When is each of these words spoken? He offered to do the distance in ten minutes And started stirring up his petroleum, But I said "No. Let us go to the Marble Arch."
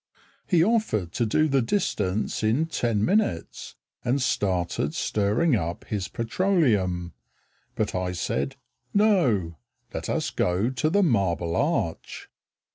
He 0.47 0.63
offered 0.63 1.11
to 1.11 1.27
do 1.27 1.47
the 1.47 1.61
distance 1.61 2.41
in 2.41 2.65
ten 2.65 3.05
minutes 3.05 3.75
And 4.03 4.19
started 4.19 4.95
stirring 4.95 5.55
up 5.55 5.83
his 5.83 6.07
petroleum, 6.07 7.13
But 7.75 7.93
I 7.93 8.13
said 8.13 8.55
"No. 8.95 9.57
Let 9.93 10.09
us 10.09 10.31
go 10.31 10.71
to 10.71 10.89
the 10.89 11.03
Marble 11.03 11.55
Arch." 11.55 12.31